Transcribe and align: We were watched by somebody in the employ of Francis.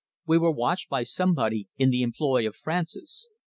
We 0.25 0.39
were 0.39 0.49
watched 0.49 0.89
by 0.89 1.03
somebody 1.03 1.67
in 1.77 1.91
the 1.91 2.01
employ 2.01 2.47
of 2.47 2.55
Francis. 2.55 3.29